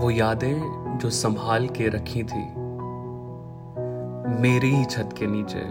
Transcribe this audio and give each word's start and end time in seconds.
वो 0.00 0.10
यादें 0.10 0.98
जो 0.98 1.10
संभाल 1.10 1.68
के 1.68 1.88
रखी 1.88 2.22
थी, 2.22 2.44
मेरी 4.40 4.70
ही 4.70 4.84
छत 4.84 5.10
के 5.18 5.26
नीचे, 5.26 5.62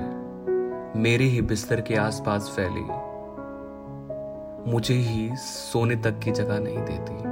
मेरे 1.00 1.24
ही 1.24 1.42
बिस्तर 1.42 1.82
के 1.82 1.96
आसपास 1.96 2.54
फैली, 2.56 2.84
मुझे 4.72 4.94
ही 4.94 5.36
सोने 5.36 5.96
तक 5.96 6.20
की 6.20 6.32
जगह 6.32 6.60
नहीं 6.60 6.78
देती। 6.78 7.32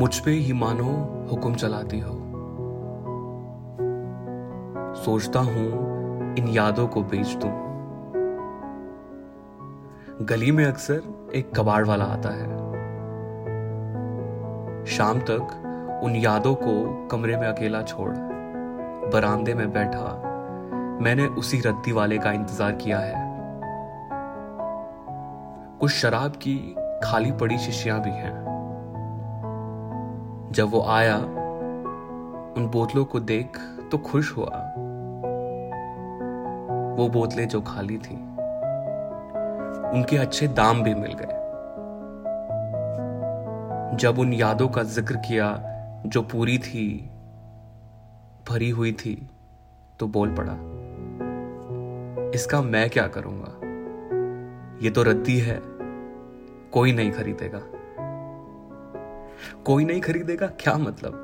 मुझ 0.00 0.18
पे 0.18 0.30
ही 0.30 0.52
मानो 0.52 0.92
हुक्म 1.30 1.54
चलाती 1.54 2.00
हो। 2.00 2.10
सोचता 4.94 5.40
हूँ, 5.40 5.96
इन 6.36 6.48
यादों 6.48 6.88
को 6.88 7.02
बेच 7.02 7.34
दूँ। 7.34 7.66
गली 10.26 10.52
में 10.52 10.64
अक्सर 10.64 11.30
एक 11.34 11.50
कबाड़ 11.56 11.86
वाला 11.86 12.04
आता 12.04 12.28
है। 12.28 12.65
शाम 14.86 15.20
तक 15.20 16.00
उन 16.04 16.16
यादों 16.16 16.54
को 16.54 17.06
कमरे 17.06 17.36
में 17.36 17.46
अकेला 17.48 17.82
छोड़, 17.82 18.10
बरामदे 19.12 19.54
में 19.54 19.72
बैठा, 19.72 20.12
मैंने 21.02 21.26
उसी 21.26 21.60
रद्दी 21.60 21.92
वाले 21.92 22.18
का 22.18 22.32
इंतज़ार 22.32 22.72
किया 22.72 22.98
है। 22.98 23.14
कुछ 25.80 25.90
शराब 25.90 26.36
की 26.36 26.56
खाली 27.04 27.32
पड़ी 27.32 27.58
शीशियाँ 27.58 28.00
भी 28.02 28.10
हैं। 28.10 28.34
जब 30.52 30.70
वो 30.70 30.82
आया, 30.82 31.16
उन 32.56 32.68
बोतलों 32.72 33.04
को 33.04 33.20
देख 33.20 33.58
तो 33.90 33.98
खुश 33.98 34.36
हुआ। 34.36 34.62
वो 36.98 37.08
बोतलें 37.08 37.48
जो 37.48 37.60
खाली 37.60 37.98
थी, 37.98 38.16
उनके 39.90 40.16
अच्छे 40.16 40.48
दाम 40.48 40.82
भी 40.82 40.94
मिल 40.94 41.12
गए। 41.12 41.45
जब 43.94 44.18
उन 44.18 44.32
यादों 44.32 44.68
का 44.68 44.82
ज़िक्र 44.82 45.16
किया 45.16 45.62
जो 46.06 46.22
पूरी 46.22 46.58
थी, 46.58 47.10
भरी 48.50 48.70
हुई 48.70 48.92
थी 48.92 49.28
तो 50.00 50.06
बोल 50.06 50.34
पड़ा, 50.34 50.52
इसका 52.34 52.62
मैं 52.62 52.90
क्या 52.90 53.06
करूँगा? 53.08 53.52
ये 54.84 54.90
तो 54.90 55.02
रद्दी 55.02 55.38
है, 55.38 55.60
कोई 56.72 56.92
नहीं 56.92 57.10
खरीदेगा। 57.10 57.62
कोई 59.64 59.84
नहीं 59.84 60.00
खरीदेगा? 60.00 60.46
क्या 60.46 60.76
मतलब? 60.78 61.22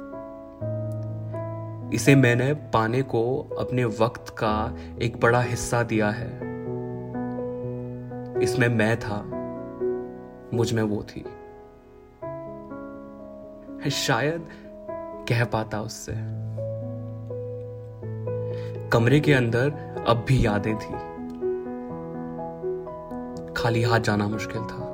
इसे 1.94 2.14
मैंने 2.16 2.52
पाने 2.54 3.02
को 3.02 3.22
अपने 3.58 3.84
वक्त 3.84 4.34
का 4.38 4.76
एक 5.02 5.20
बड़ा 5.20 5.40
हिस्सा 5.40 5.82
दिया 5.82 6.10
है। 6.10 6.30
इसमें 8.42 8.68
मैं 8.68 8.98
था, 9.00 9.22
मुझमें 10.56 10.82
वो 10.82 11.02
थी। 11.02 11.24
शायद 13.90 14.46
कह 15.28 15.44
पाता 15.44 15.80
उससे। 15.80 16.12
कमरे 18.88 19.20
के 19.20 19.32
अंदर 19.32 19.94
अब 20.08 20.24
भी 20.28 20.46
यादें 20.46 20.76
थी। 20.76 21.12
खाली 23.52 23.82
हाथ 23.82 24.00
जाना 24.00 24.28
मुश्किल 24.28 24.62
था। 24.62 24.88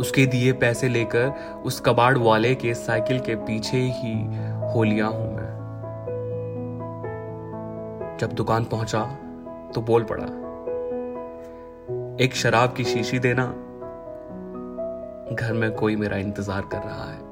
उसके 0.00 0.26
दिए 0.26 0.52
पैसे 0.52 0.88
लेकर 0.88 1.28
उस 1.64 1.80
कबाड़ 1.80 2.18
वाले 2.18 2.54
के 2.54 2.74
साइकिल 2.74 3.20
के 3.20 3.34
पीछे 3.34 3.76
ही 3.76 4.14
हो 4.74 4.82
लिया 4.82 5.06
हूँ 5.06 5.36
मैं। 5.36 5.58
जब 8.20 8.32
दुकान 8.32 8.64
पहुँचा 8.64 9.04
तो 9.74 9.80
बोल 9.80 10.06
पड़ा, 10.12 10.24
एक 12.24 12.34
शराब 12.34 12.72
की 12.72 12.84
शीशी 12.84 13.18
देना 13.18 13.64
घर 15.32 15.52
में 15.52 15.70
कोई 15.72 15.96
मेरा 15.96 16.16
इंतज़ार 16.16 16.62
कर 16.62 16.78
रहा 16.78 17.04
है। 17.04 17.27